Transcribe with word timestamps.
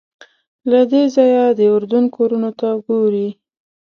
له 0.71 0.79
دې 0.91 1.03
ځایه 1.15 1.45
د 1.57 1.59
اردن 1.75 2.05
کورونو 2.15 2.49
ته 2.59 2.69
ګورې. 2.85 3.27